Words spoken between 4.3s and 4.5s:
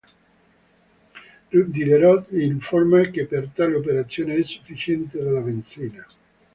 è